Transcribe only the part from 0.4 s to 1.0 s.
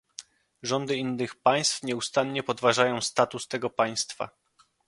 Rządy